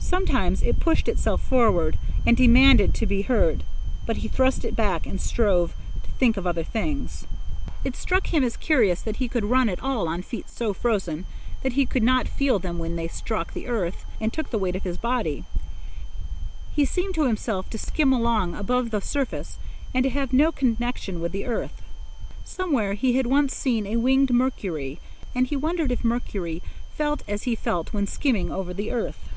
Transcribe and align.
Sometimes 0.00 0.60
it 0.62 0.78
pushed 0.78 1.08
itself 1.08 1.40
forward 1.42 1.98
and 2.26 2.36
demanded 2.36 2.92
to 2.96 3.06
be 3.06 3.22
heard, 3.22 3.64
but 4.04 4.18
he 4.18 4.28
thrust 4.28 4.62
it 4.62 4.76
back 4.76 5.06
and 5.06 5.18
strove 5.18 5.74
to 6.02 6.10
think 6.10 6.36
of 6.36 6.46
other 6.46 6.64
things. 6.64 7.26
It 7.82 7.96
struck 7.96 8.26
him 8.26 8.44
as 8.44 8.58
curious 8.58 9.00
that 9.00 9.16
he 9.16 9.28
could 9.28 9.44
run 9.46 9.70
at 9.70 9.82
all 9.82 10.08
on 10.08 10.20
feet 10.20 10.50
so 10.50 10.74
frozen 10.74 11.24
that 11.62 11.74
he 11.74 11.86
could 11.86 12.02
not 12.02 12.28
feel 12.28 12.58
them 12.58 12.76
when 12.78 12.96
they 12.96 13.08
struck 13.08 13.54
the 13.54 13.68
earth 13.68 14.04
and 14.20 14.30
took 14.34 14.50
the 14.50 14.58
weight 14.58 14.76
of 14.76 14.82
his 14.82 14.98
body. 14.98 15.44
He 16.76 16.84
seemed 16.84 17.14
to 17.14 17.24
himself 17.26 17.70
to 17.70 17.78
skim 17.78 18.12
along 18.12 18.54
above 18.54 18.90
the 18.90 19.00
surface 19.00 19.56
and 19.94 20.02
to 20.02 20.10
have 20.10 20.34
no 20.34 20.52
connection 20.52 21.22
with 21.22 21.32
the 21.32 21.46
earth. 21.46 21.80
Somewhere 22.44 22.92
he 22.94 23.14
had 23.16 23.26
once 23.26 23.54
seen 23.54 23.86
a 23.86 23.96
winged 23.96 24.30
Mercury, 24.30 25.00
and 25.34 25.46
he 25.46 25.56
wondered 25.56 25.90
if 25.90 26.04
Mercury 26.04 26.62
felt 26.98 27.22
as 27.26 27.44
he 27.44 27.54
felt 27.54 27.94
when 27.94 28.06
skimming 28.06 28.52
over 28.52 28.74
the 28.74 28.90
earth. 28.92 29.30